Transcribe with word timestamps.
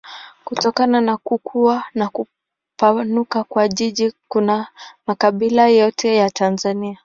Kutokana 0.45 1.01
na 1.01 1.17
kukua 1.17 1.83
na 1.93 2.09
kupanuka 2.77 3.43
kwa 3.43 3.67
jiji 3.67 4.13
kuna 4.27 4.67
makabila 5.07 5.67
yote 5.67 6.15
ya 6.15 6.29
Tanzania. 6.29 6.97